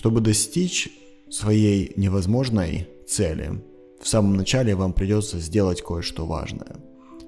[0.00, 0.88] Чтобы достичь
[1.28, 3.62] своей невозможной цели,
[4.00, 6.76] в самом начале вам придется сделать кое-что важное.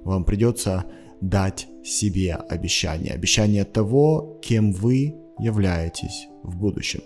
[0.04, 0.86] Вам придется
[1.20, 3.12] дать себе обещание.
[3.12, 7.02] Обещание того, кем вы являетесь в будущем.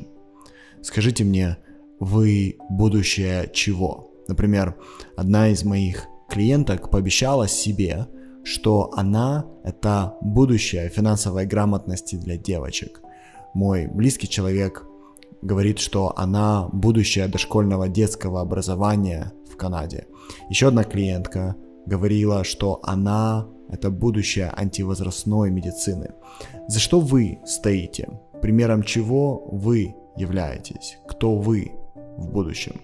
[0.82, 1.56] Скажите мне,
[1.98, 4.12] вы будущее чего?
[4.28, 4.76] Например,
[5.16, 8.06] одна из моих клиенток пообещала себе,
[8.44, 13.00] что она– это будущее финансовой грамотности для девочек.
[13.52, 14.86] Мой близкий человек
[15.42, 20.06] говорит, что она будущее дошкольного детского образования в Канаде.
[20.48, 26.10] Еще одна клиентка говорила, что она это будущее антивозрастной медицины.
[26.68, 28.08] За что вы стоите?
[28.42, 30.98] Примером чего вы являетесь?
[31.08, 31.72] Кто вы
[32.16, 32.80] в будущем?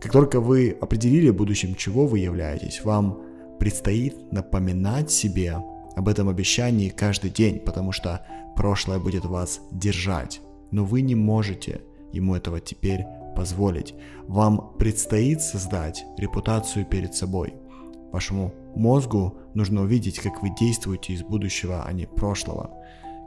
[0.00, 3.22] Как только вы определили будущем, чего вы являетесь, вам
[3.58, 5.56] предстоит напоминать себе
[5.96, 8.20] об этом обещании каждый день, потому что
[8.54, 11.82] прошлое будет вас держать но вы не можете
[12.12, 13.04] ему этого теперь
[13.34, 13.94] позволить.
[14.26, 17.54] Вам предстоит создать репутацию перед собой.
[18.12, 22.70] Вашему мозгу нужно увидеть, как вы действуете из будущего, а не прошлого.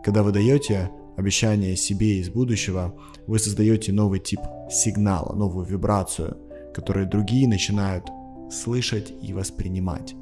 [0.03, 2.95] Когда вы даете обещание себе из будущего,
[3.27, 4.39] вы создаете новый тип
[4.71, 6.38] сигнала, новую вибрацию,
[6.73, 8.05] которую другие начинают
[8.49, 10.16] слышать и воспринимать.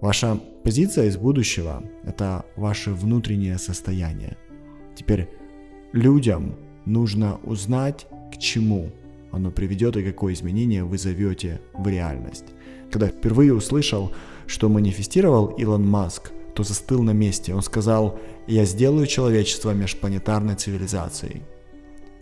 [0.00, 4.36] Ваша позиция из будущего– это ваше внутреннее состояние.
[4.96, 5.28] Теперь
[5.92, 6.54] Людям
[6.86, 8.90] нужно узнать, к чему
[9.30, 12.46] оно приведет и какое изменение вы зовете в реальность.
[12.90, 14.10] Когда впервые услышал,
[14.46, 17.54] что манифестировал Илон Маск, то застыл на месте.
[17.54, 21.42] Он сказал, я сделаю человечество межпланетарной цивилизацией.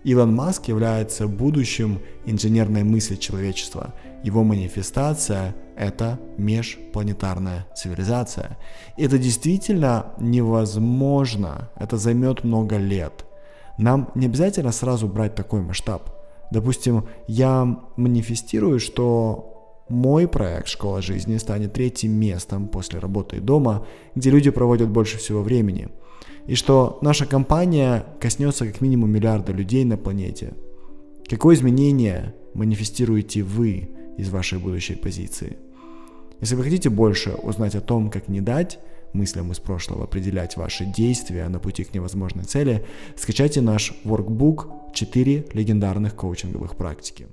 [0.03, 3.95] Илон Маск является будущим инженерной мысли человечества.
[4.25, 8.59] Его манифестация– это межпланетарная цивилизация.
[8.97, 11.71] Это действительно невозможно.
[11.77, 13.27] Это займет много лет–
[13.81, 16.11] нам не обязательно сразу брать такой масштаб.
[16.51, 23.87] Допустим, я манифестирую, что мой проект «Школа жизни» станет третьим местом после работы и дома,
[24.15, 25.89] где люди проводят больше всего времени.
[26.47, 30.55] И что наша компания коснется как минимум миллиарда людей на планете.
[31.29, 35.57] Какое изменение манифестируете вы из вашей будущей позиции?
[36.41, 38.79] Если вы хотите больше узнать о том, как не дать
[39.13, 42.85] мыслям из прошлого определять ваши действия на пути к невозможной цели,
[43.17, 47.29] скачайте наш workbook 4 легендарных коучинговых практики.